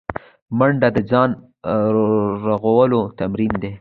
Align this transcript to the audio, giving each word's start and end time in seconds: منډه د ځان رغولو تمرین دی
منډه 0.57 0.87
د 0.95 0.97
ځان 1.11 1.29
رغولو 2.47 3.01
تمرین 3.19 3.53
دی 3.61 3.69